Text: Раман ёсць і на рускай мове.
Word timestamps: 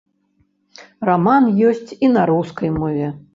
Раман 1.09 1.45
ёсць 1.73 1.93
і 2.09 2.11
на 2.15 2.25
рускай 2.31 2.73
мове. 2.81 3.13